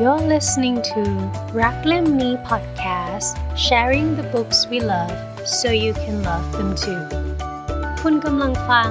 [0.00, 1.02] You're listening to
[1.60, 3.28] รักเล่มนี้ podcast
[3.66, 5.16] sharing the books we love
[5.58, 7.02] so you can love them too
[8.02, 8.90] คุณกำลังฟัง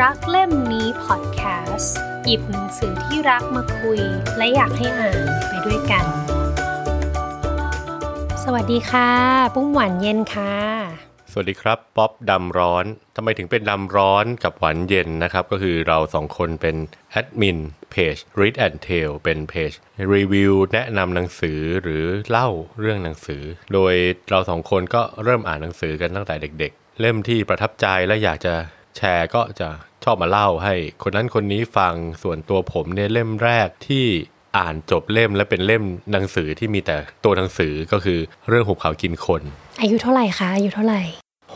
[0.00, 1.90] รักเล่มนี้ podcast
[2.24, 4.00] หยิบหนังสือที่รักมาคุย
[4.36, 6.04] และอยากให้อ่านไปด้วยกัน
[8.44, 9.10] สวัสดีค่ะ
[9.54, 10.54] ปุ้มหวานเย็นค่ะ
[11.32, 12.84] สวัสดีครับป๊อปดำร้อน
[13.16, 16.76] ทำไมถึงเป็นดำร้อนกับหวานเย็นนะครับ ก็คือเราสองคนเป็น
[17.10, 17.58] แอดมิน
[17.98, 19.72] เพจ Read and Tell เป็นเพจ
[20.14, 22.48] รีวิวแนะนำหนังสือหรือเล่า
[22.80, 23.42] เรื่องหนังสือ
[23.72, 23.94] โดย
[24.30, 28.54] เราสองคนก็เริ่มอ่านหนังสือกันตั้งแต่เด็ก ๆ เล่มที่ประทับใจและอยากจะ
[28.96, 29.68] แชร์ก็จะ
[30.04, 34.04] ชอบมาเล่าให้ คนนั้นคนนี้ฟังส่วนตัวผมเนี่ยเล่มแรกที่
[34.58, 38.18] อ่านจบเล่มและเป็นเล่มหนังสือที่มีแต่ตัวหนังสือก็คือ
[38.48, 39.42] เรื่องหุบเขากินคน
[39.80, 41.02] อายุเท่าไหร่คะอายุเท่าไหร่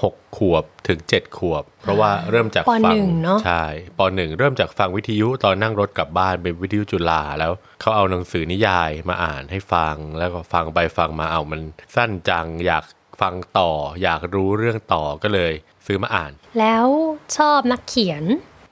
[0.02, 3.64] หกขวบถึงเจ็ดขวบ เพราะว่าเริ่มจากปฟัหนึ่งเนอะใช่
[3.98, 11.60] ปหนึ่งเริ่มจากฟังวิทยุตอนนั่งรถกลับบ้านเป็นวิทยุจุฬาแล้วเขาเอาหนังสือนิยายมาอ่านให้ฟังแล้วก็ฟังไปฟังมาเอามัน
[11.94, 12.84] สั้นจังอยาก
[13.20, 15.52] ฟังต่อ อยากรู้เรื่องต่อก็เลย
[15.86, 16.86] ซื้อมาอ่าน แล้ว
[17.36, 18.24] ชอบนักเขียน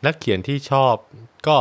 [0.07, 0.95] นักเขียนที่ชอบ
[1.47, 1.57] ก็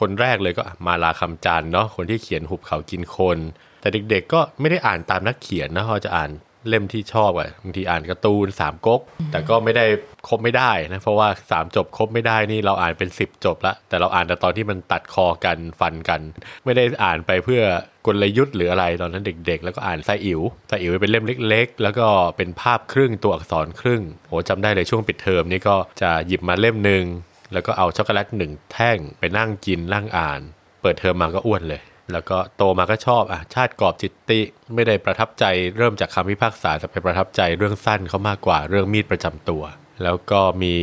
[0.00, 3.38] คนแรกเลยก็มาลาคำจันทร์เนาะคนที่เขียนหุบเขากินคน
[3.80, 6.30] แต่เด็กๆก็ไม่ได้อ่านตามนักเขียนนะเขาจะอ่าน
[6.68, 9.00] เล่มที่ชอบอะบางทีอ่านการ์ตูนสามก๊ก
[9.32, 9.86] แต่ก็ไม่ได้
[10.28, 16.20] ครบไม่ได้นะเพราะว่าสามจบครบไม่ได้นี่เราอ่านเป็นสิบจบละแต่เราอ่านแต่ตอนที่มันตัดคอกันฟันกัน
[16.64, 17.62] ไม่ได้อ่านไปเพื่อ
[18.06, 27.04] กลยุทธ์หรืออะไรตอนนั้นเด็ก ๆ แล้วก็อ่านไซอิ๋วไซอิ๋วเป็นเล่มเล็ก ๆ แล้วก็เป็นภาพครึ่งตัวอักษรครึ่งโหจำได้เลยช่วงปิดเทอมนี่ก็จะหยิบมาเล่มหนึ่ง
[27.52, 30.40] แล้วก็เอาช็อกโกแลตหนึ่งแท่งไปนั่งกินนั่งอ่าน
[30.82, 31.80] เปิดเทอมมาก็อ้วนเลย
[32.12, 34.40] แล้วก็โตมาก็ชอบอะชาติกรอบจิตติ
[34.74, 35.44] ไม่ได้ประทับใจ
[35.76, 39.62] เริ่มจากคำพิพากษาแต่ไปประทับใจเรื่องสั้นเขามากกว่าเรื่องมีดประจำตัว
[40.02, 40.76] แล้วก็มี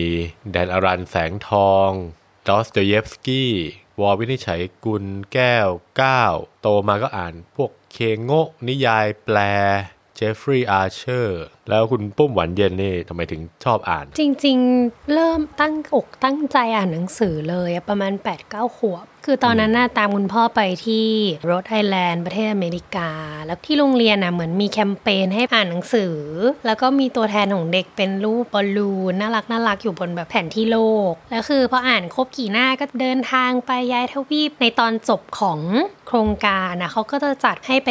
[0.52, 1.90] แดนอรัญ แสงทอง
[2.48, 3.54] ดอสโตเยฟสกี้
[4.00, 9.38] ว.วินิจฉัยกุลแก้วเก้าโตมาก็อ่านพวกเคโงะนิยายแปล
[10.16, 18.14] เจฟฟรีย์อาร์เชอร์ แล้วคุณปุ้มหวานเย็นนี่ทำไมถึงชอบอ่าน จริงๆ เริ่มตั้งอกตั้งใจอ่านหนังสือเลยอะประมาณ
[18.46, 21.08] 8-9ขวบ คือตอนนั้นน่ะตามคุณพ่อไปที่
[21.46, 23.10] โรดไอแลนด์ประเทศอเมริกา
[23.46, 26.16] แล้วที่โรงเรียนน่ะเหมือนมีแคมเปญให้อ่านหนังสือ
[26.66, 30.80] แล้วก็มีตัวแทนของเด็กเป็นรูปบอลลูนน่ารักน่ารักอยู่บนแบบแผนที่โล
[31.12, 35.60] ก แล้วคือพออ่านครบกี่หน้าก็เดินทางไปย้ายทวีปในตอนจบของ
[36.08, 37.90] โครงการนะเขาก็จะจัดให้ไป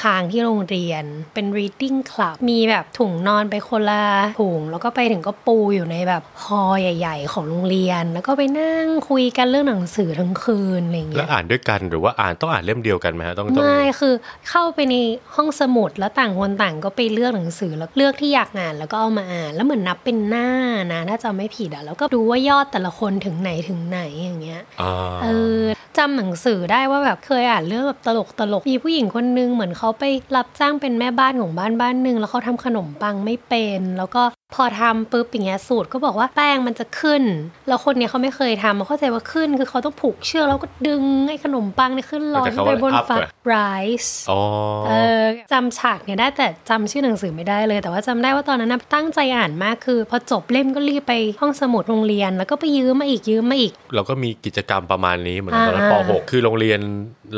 [0.00, 1.04] ค้างที่โรงเรียน
[1.34, 4.04] เป็น reading club มีแบบถุงนอนไปคนละ
[4.40, 14.14] ถุงแล้วก็ไปถึงก็ปูอยู่ในแบบฮอลล์ใหญ่ ๆ ของโรงเรียน แล้วก็ไปนั่งคุยกันเรื่องหนังสือทั้งคืนอะไรอย่างแล้เงี้วยอ่านด้วยกันหรือว่าอ่านต้องอ่านเล่มเดียวกันไหมฮะต้องต้องไม่คือ
[14.48, 14.94] เข้าไปใน
[15.34, 20.48] ห้องสมุดแล้วต่างคนต่างก็ไปเลือกหนังสือแล้วเลือกที่อยากอ่านแล้วก็เอามาอ่าน แล้วเหมือนนับเป็นหน้า
[20.92, 24.92] นะถ้าจำไม่ผิดอะแล้วก็ดูว่ายอดแต่ละคนถึงไหนถึงไหนอย่างเงี้ยอ่า
[25.22, 25.28] เอ
[25.60, 25.62] อ
[25.98, 30.04] จำหนังสือได้ว่าแบบเคยอ่านเรื่องแบบตลกตลกมีผู้หญิงคนนึงเหมือนเขาไป
[30.36, 34.22] รับจ้างเป็นแม่บ้านของบ้านบ้านหนึ่งแล้วเขาทำขนมปังไม่เป็น แล้วก็
[34.54, 37.22] พอทำปุ๊บอย่างเงี้ยสูตรก็บอกว่าแป้งมันจะขึ้น
[37.68, 44.40] แล้วคนเนี้ยเขาไม่เคยทำเขาเข้าใจว่าขึ้น คือเขาต้องผูกเชือกแล้วก็ดึงไอ้ขนมปังเนี่ยขึ้นลอยแต่ขึ้เขานไปบน up ฟ้าอะ rise อ๋อ
[44.88, 56.80] เออจำฉากเนี่ยได้แต่จำชื่อหนังสือไม่ได้เลย แต่ว่าจำได้ว่าตอนนั้นนะตั้งใจอ่านมากคือ พอจบเล่มก็รีบไปห้องสมุดโรงเรียน แล้วก็ไปยืมมาอีกยืมมาอีก เราก็มีกิจกรรมประมาณนี้เหมือนตอนนั้นปอ่า .6 คือโรงเรียน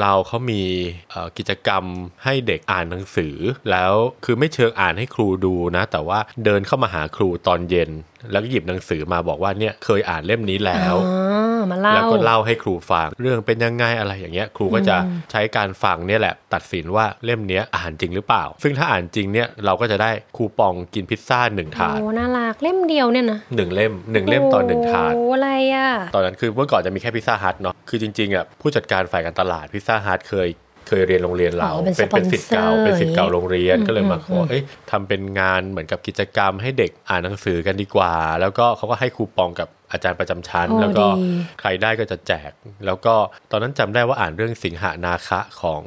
[0.01, 0.63] เราเขามี
[1.11, 1.85] เอ่อกิจกรรม
[2.25, 3.35] ให้เด็กอ่านหนังสือ
[3.71, 3.93] แล้ว
[4.25, 7.91] คือไม่เชิงอ่านให้ครูดูนะ แต่ว่าเดินเข้ามาหาครูตอนเย็น
[8.33, 11.13] แล้วก็หยิบหนังสือมาบอกว่าเนี่ยเคยอ่านเล่มนี้แล้วอ๋
[11.59, 14.97] อมาเล่าแล้วก็เล่าให้ครูฟังเรื่องเป็นยังไงอะไรอย่างเงี้ย ครูก็จะ
[15.31, 30.49] ใช้การฟังเนี่ยแหละตัดสินว่าเล่มเนี้ยอ่านจริงหรือเปล่า ซึ่งถ้าอ่านจริงเนี่ยเราก็จะได้คูปองกินพิซซ่าหนึ่งถาดโอ้น่ารักเล่มเดียวเนี่ยนะหนึ่งเล่มหนึ่งเล่มต่อหนึ่งถาดโอ้อะไรอะตอนนั้นคือเมื่อก่อนจะมีแค่พิซซ่าฮัทเนาะคือจริงๆอะผู้จัดการฝ่ายการตลาดพิซซ่าฮัทเคย
[30.89, 41.23] เคยเรียนโรงเรียนเราอ๋อเป็นเป็นเป็นสิทธิ์เก่าสปอนเซอร์เป็นสิทธิ์เก่าโรงเรียนอืมก็เลยมาขออืมเอ้ยทำเป็นงานเหมือนกับกิจกรรมให้เด็กอ่านหนังสือกันดีกว่า แล้วก็เขาก็ให้คูปองกับอาจารย์ประจำชั้นโอ้แล้วก็ดี
[41.61, 42.53] ใครได้ก็จะแจก
[42.87, 43.15] แล้วก็
[43.51, 45.83] ตอนนั้นจำได้ว่าอ่านเรื่องสิงหานาคะของ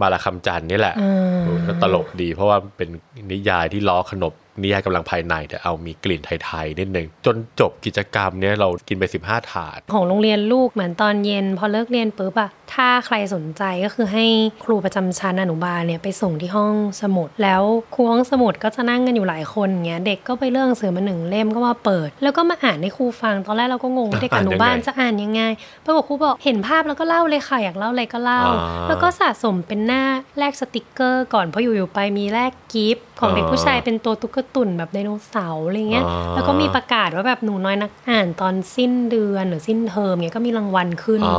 [0.00, 2.88] มาลาคำจันทร์นี่แหละอืมโอ้ก็ตลกดี เพราะว่าเป็น
[3.32, 14.26] นิยายที่ล้อขนบ นิยายกำลังภายในแต่เอามีกลิ่นไทยๆนิดนึงจนจบกิจกรรมเนี้ยเรากินไป 15 ถาด ของโรงเรียนลูกเหมือนตอนเย็น พอเลิกเรียนปุ๊บอะถ้าใครสนใจก็คือให้
[14.64, 17.62] ครูประจำชั้นอนุบาลเนี่ยไปส่งที่ห้องสมุด แล้ว
[17.94, 25.42] ครูห้องสมุดก็จะนั่งกันอยู่หลายคนเงี้ยเด็กก็ไปเลือกหนังสือมาหนึ่งเล่มก็มาเปิด แล้วก็มาอ่านให้ครูฟังตอนแรกเราก็งงว่าเด็กอนุบาลอ่านยังไงจะอ่านยังไง
[25.84, 30.02] ปรากฏครูบอกเห็นภาพแล้วก็เล่าเลยค่ะอยากเล่าอะไรก็เล่าอ่า แล้วก็สะสมเป็นหน้า
[30.38, 41.38] แลกสติกเกอร์ ก่อนเพราะอยู่ๆไปมีแลกกิฟต์ของเด็กผู้ชายเป็นตัวตุ๊กตุ่นแบบไดโนเสาร์อะไรเงี้ยอ๋อแล้วก็มีประกาศว่าแบบหนูน้อยนักอ่านตอนสิ้นเดือนหรือสิ้นเทอมเงี้ยก็มีรางวัลขึ้นอ๋อ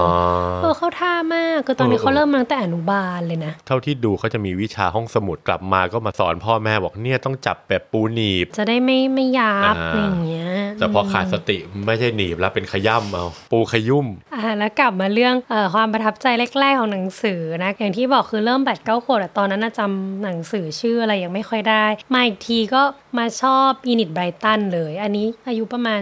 [0.61, 16.27] เออเข้าท่ามากคือตอนนี้เออเขาเริ่มมาตั้งแต่อนุบาลเลยนะ เท่าที่ดูเขาจะมีวิชาห้องสมุดกลับมาก็มาสอนพ่อแม่บอกเนี่ยต้องจับแบบปูหนีบ จะได้ไม่ไม่ยับอ่าอะไรอย่างเงี้ย แต่พอขาดสติไม่ใช่หนีบแล้วเป็นขย่ำเอาปูขยุ่มอ่าแล้วกลับมาเรื่องเอ่อความประทับใจ
[16.59, 22.81] แรกๆของหนังสือนะอย่างที่บอกคือเริ่มแปดเก้าขวบแต่ตอนนั้นน่ะจำหนังสือชื่ออะไรยังไม่ค่อยได้มาอีกทีก็
[23.17, 26.01] มาชอบอินิตไบรตันเลย อันนี้อายุประมาณ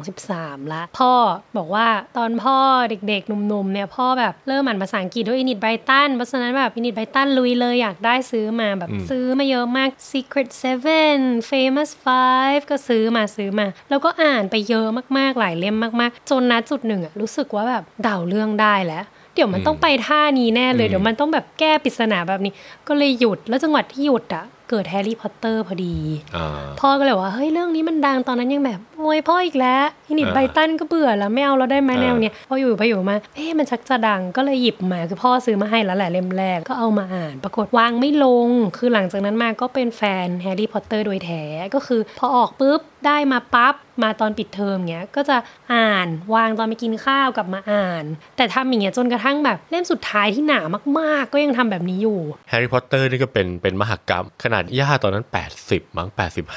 [0.00, 1.12] 12-13 ละ พ่อ
[1.56, 1.86] บอกว่า
[2.16, 2.56] ตอนพ่อ
[2.90, 11.18] เด็กๆหนุ่มๆเนี่ยพ่อแบบเริ่มอ่านภาษาอังกฤษด้วย Enid Blyton เพราะฉะนั้นแบบ Enid Blyton ลุยเลยอยากได้ซื้อมาแบบซื้อมาเยอะมาก Secret Seven
[11.50, 14.86] Famous Five ก็ซื้อมาซื้อมา แล้วก็อ่านไปเยอะ
[15.18, 19.04] มากๆหลายเล่มมากๆ จนนะจุดหนึ่งอะรู้สึกว่าแบบเดาเรื่องได้แล้ว
[19.34, 22.52] เดี๋ยวมันต้องไปท่านี้แน่เลยอืมเดี๋ยวมันต้องแบบแก้ปริศนาแบบนี้
[22.88, 25.96] ก็เลยหยุดแล้วจังหวะที่หยุดอะเกิดแฮร์รี่พอตเตอร์พอดี
[26.36, 26.48] อ่า
[26.80, 41.42] พ่อก็เลยว่าเฮ้ยเรื่องนี้มันดังตอนนั้นยังแบบโอ้ยพ่ออีกแล้ว Enid อ่า Blyton ก็เบื่อแล้วไม่เอาเราได้ไหมอ่าแนวเนี้ยพออยู่ไปอยู่มาเอ๊ะมันชักจะดังก็เลยหยิบมาคือพ่อซื้อมาให้แล้วแหละเล่มแรกก็เอามาอ่าน ปรากฏวางไม่ลง คือหลังจากนั้นมาก็เป็นแฟนแฮร์รี่พอตเตอร์โดยแท้
[41.74, 45.36] ก็คือพอออกปุ๊บได้มาปั๊บมาตอนปิดเทอมเงี้ยก็จะ
[45.74, 48.04] อ่านวางตอนไปกินข้าวกลับมาอ่าน
[48.36, 50.60] แต่ทำอย่างเงี้ยจนกระทั่งแบบเล่มสุดท้ายที่หนา
[50.98, 55.26] มาก ๆ ก็ยังทำแบบนี้อยู่แฮร์รี่พอตเตอร์นี่ก็เป็นเป็นมหกรรมขนาดย่าตอนนั้น
[55.60, 56.08] 80 มั้ง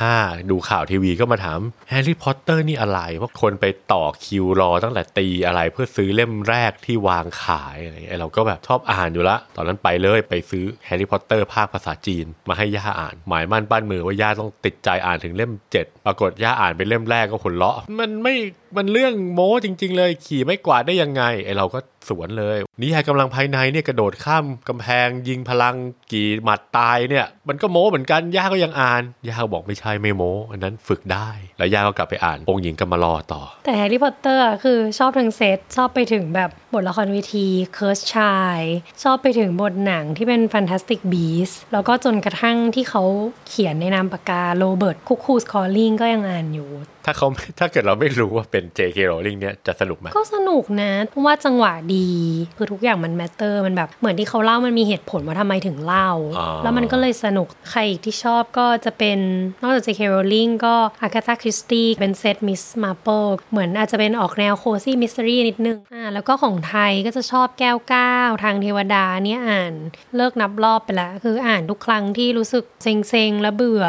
[0.02, 1.60] 85 ดูข่าวทีวีก็มาถาม
[1.90, 18.36] แฮร์รี่พอตเตอร์นี่อะไร เพราะคนไปต่อคิวรอตั้งแต่ตีอะไรเพื่อซื้อเล่มแรกที่วางขายอะไรเราก็แบบชอบอ่านอยู่ละ ตอนนั้นไปเลยไปซื้อแฮร์รี่พอตเตอร์ภาคภาษาจีน มาให้ย่าอ่าน หมายมั่นปั้นมือว่าย่าต้องติดใจอ่านถึงเล่ม 7 ปรากฏย่าอ่านเป็นเล่มแรกก็หัวเราะ มันไม่
[18.78, 21.80] มันเรื่องโม้จริง ๆ เลยขี่ไม้กวาดได้ยังไงไอเราก็
[22.10, 25.76] สวนเลย นิยายกำลังภายในเนี่ยกระโดดข้ามกำแพงยิงพลัง
[26.12, 38.60] กี่หมัดตายเนี่ย มันก็โม้เหมือนกันย่าก็ยังอ่านย่าบอกไม่ใช่ไม่โม้อันนั้นฝึกได้ แล้วย่าก็กลับไปอ่านองค์หญิงกำมะลอต่อ แต่แฮร์รี่พอตเตอร์คือชอบทั้งเซตชอบไปถึงแบบบทละครเวที Cursed Child
[39.04, 43.04] ชอบไปถึงบทหนังที่เป็น Fantastic Beasts แล้วก็จนกระทั่งที่เขา
[43.48, 46.70] เขียนในนามปากกาโรเบิร์ต Cuckoo's Calling ก็ยังอ่านอยู่
[47.06, 47.28] ถ้าเขา
[47.60, 48.98] ถ้าเกิดเราไม่รู้ว่าเป็น J.K.
[49.10, 52.10] Rowling เนี่ยจะสนุกไหมก็สนุกนะเพราะว่าจังหวะดี
[52.58, 56.10] คือทุกอย่างมันแมตเตอร์มันแบบเหมือนที่เขาเล่ามันมีเหตุผลว่าทำไมถึงเล่า
[56.40, 59.18] อ๋อแล้วมันก็เลยสนุกใครอีกที่ชอบก็จะเป็น
[59.62, 60.02] นอกจาก J.K.
[60.14, 60.76] Rowling ก็
[61.06, 69.74] Agatha Christie เป็นเซต Miss Marple เหมือนอาจจะเป็นออกแนวโคซี่มิส t รีนิดนึงอ่าแล้วก็ของไทยก็จะชอบแก้วก้าวทางเทวดาเนี่ยอ่าน
[70.16, 73.86] เลิกนับรอบไปแล้วคืออ่านทุกครั้งที่รู้สึกเซ็งๆและเบื่อ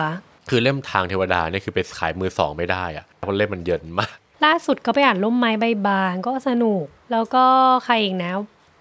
[0.51, 7.45] คือเล่มทางเทวดาเนี่ยคือไปขายมือสองไม่ได้อะเพราะเล่มมันเยินมากล่าสุดก็ไปอ่านร่มไม้ใบบังก็สนุก แล้วก็
[7.85, 8.33] ใครอีกนะ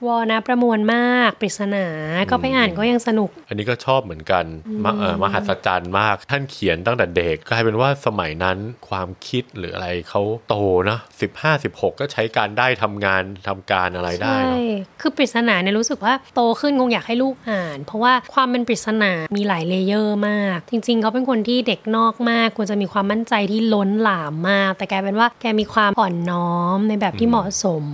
[0.05, 1.85] ว.ณ ประมวญมารคปริศนา
[2.29, 4.45] ก็ไปอ่านก็ยังสนุก อันนี้ก็ชอบเหมือนกัน
[4.83, 8.57] มะเอ่อมหัศจรรย์มาก ท่านเขียนตั้งแต่เด็กกลายเป็นว่าสมัยนั้น
[8.89, 10.55] ความคิดหรืออะไรเขาโต
[10.89, 27.85] นะสิบห้าสิบหกก็ใช้การได้ทำงานทำการอะไรได้ใช่เนาะคือปริศนาเนี่ยรู้สึกว่าโตขึ้นคงอยากให้ลูกอ่าน เพราะว่าความเป็นปริศนามีหลาย layer มาก จริง ๆ เขาเป็นคนที่เด็กนอกมากควรจะมีความมั่นใจที่ล้นหลามมาก แต่กลายเป็นว่าแกมีความอ่อนน้อมในแบบที่เหมาะสม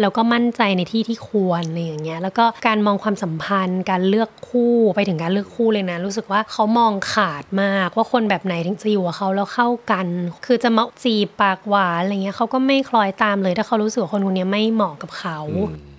[0.00, 10.06] แล้วก็มั่นใจในที่ที่ควรอะไรอย่างเงี้ยแล้วก็การมองความสัมพันธ์ การเลือกคู่ไปถึงการเลือกคู่เลยนะ รู้สึกว่าเขามองขาดมากว่าคนแบบไหนถึงจะอยู่กับเขาแล้วเข้ากัน
[10.46, 15.38] คือจะมาจีบปากหวานอะไรเงี้ยเขาก็ไม่คล้อยตามเลยถ้าเขารู้สึกว่าคนคนนี้ไม่เหมาะกับเขา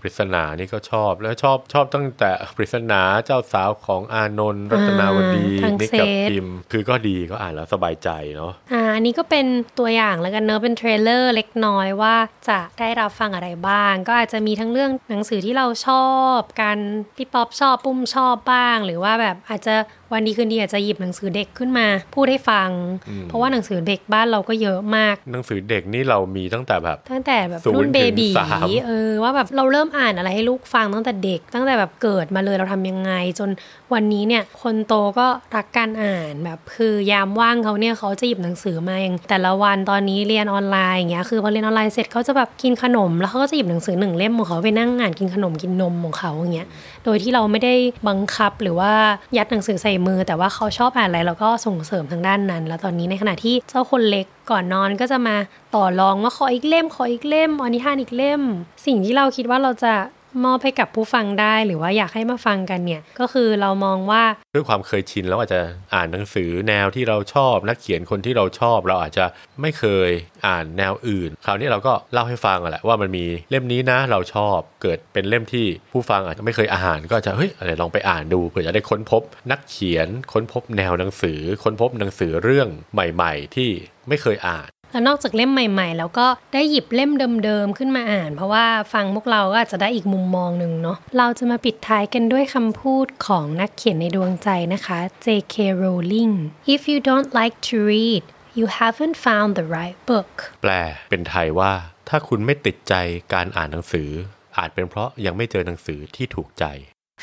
[0.01, 9.45] ปริศนานี่ก็ชอบแล้วชอบชอบตั้งแต่ปริศนาเจ้าสาวของอานนท์รัตนาวดีอ่าทั้งนิกกับเซตพิมพ์คือก็ดีก็อ่านแล้วสบายใจเนาะอ่าอันนี้ก็เป็น
[9.79, 12.15] ตัวอย่างแล้วกันเนอะเป็น trailer เล็กน้อยว่า
[12.49, 16.77] จะได้รับฟังอะไรบ้าง ก็อาจจะมีทั้งเรื่องหนังสือที่เราชอบ การ
[17.17, 19.75] พี่ป๊อปชอบปุ้มชอบบ้าง หรือว่าแบบอาจจะ
[20.13, 22.69] วันดีคืนดีอาจจะหยิบหนังสือเด็กขึ้นมาพูดให้ฟัง
[23.23, 33.49] เพราะว่าหนังสือเด็กบ้านเราก็เยอะมาก หนังสือเด็กนี่เรามีตั้งแต่แบบตั้งแต่แบบศูนย์รุ่น baby ถึงสามเออว่าแบบเราเริ่มอ่านอะไรให้ลูกฟังตั้งแต่เด็ก ตั้งแต่แบบเกิดมาเลยเราทำยังไง จน
[33.93, 46.67] วันนี้เนี่ยคนโตก็รักการอ่านแบบคือยามว่างเขาเนี่ยเขาจะหยิบหนังสือมาอย่างแต่ละวันตอนนี้เรียนออนไลน์อย่างเงี้ยคือพอเรียนออนไลน์เสร็จเขาจะแบบกินขนม แล้วเขาก็จะหยิบหนังสือหนึ่งเล่มของเขาไปนั่งอ่านกินขนมกินนมของเขาอย่างเงี้ย
[47.05, 47.73] โดยที่เราไม่ได้
[48.07, 48.91] บังคับหรือว่า
[49.37, 55.35] ยัดหนังสือใส่มือ แต่ว่าเขาชอบอ่านอะไรเราก็ส่งเสริมทางด้านนั้น แล้วตอนนี้ในขณะที่เจ้าคนเล็กก่อนนอนก็จะมา
[55.75, 58.41] ต่อรองว่าขออีกเล่มขออีกเล่มอนิทานอีกเล่ม
[58.85, 59.93] สิ่งที่เราคิดว่าเราจะ
[60.45, 64.23] มอบให้กับผู้ฟังได้ หรือว่าอยากให้มาฟังกันเนี่ย ก็คือเรามองว่า
[64.55, 65.61] ด้วยความเคยชินแล้วอาจจะ
[65.93, 69.25] อ่านหนังสือแนวที่เราชอบ นักเขียนคนที่เราชอบ เราอาจจะ
[69.61, 70.09] ไม่เคย
[70.47, 83.69] อ่านแนวอื่น คราวนี้เราก็เล่าให้ฟังอะแหละว่ามันมีเล่มนี้นะเราชอบเกิดเป็นเล่มที่ผู้ฟังอาจจะไม่เคยอ่าน ก็จะเฮ้ยอะไรลองไปอ่านดูเผื่อจะได้ค้นพบ นักเขียนค้นพบแนวหนังสือ ค้นพบหนังสือเรื่องใหม่ ๆ ที่
[84.09, 87.11] ไม่เคยอ่าน แล้วนอกจากเล่มใหม่ๆ แล้วก็ได้หยิบเล่ม
[87.45, 95.55] เดิมๆ ขึ้นมาอ่าน เพราะว่าฟังพวกเราก็อาจจะได้อีกมุมมองหนึ่งเนาะเราจะมาปิดท้ายกันด้วยคำพูดของนักเขียนในดวงใจนะคะ J.K.
[95.83, 96.33] Rowling
[96.75, 98.23] If you don't like to read
[98.57, 100.31] you haven't found the right book
[100.63, 100.71] แปล
[101.09, 101.71] เป็นไทยว่า
[102.09, 102.93] ถ้าคุณไม่ติดใจ
[103.33, 104.09] การอ่านหนังสือ
[104.57, 106.65] อาจเป็นเพราะยังไม่เจอหนังสือที่ถูกใจ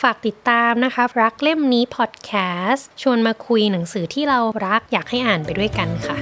[0.03, 2.33] ฝากติดตามนะคะ รักเล่มนี้พอดแค
[2.69, 6.19] สต์ชวนมาคุยหนังสือที่เรารักอยากให้อ่านไปด้วยกันค่ะ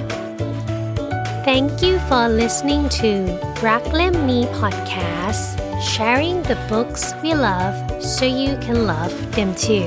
[1.48, 3.10] Thank you for listening to
[3.66, 5.44] รักเล่มนี้ podcast
[5.92, 7.76] sharing the books we love
[8.14, 9.86] so you can love them too